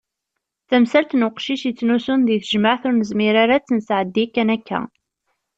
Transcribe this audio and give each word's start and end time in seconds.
Tamsalt 0.69 1.11
n 1.15 1.25
uqcic 1.27 1.63
yettnusun 1.65 2.19
deg 2.27 2.39
tejmaɛt 2.43 2.83
ur 2.87 2.93
nezmir 2.95 3.35
ara 3.43 3.53
ad 3.57 3.63
tt-nesɛeddi 3.63 4.25
kan 4.27 4.49
akka. 4.55 4.79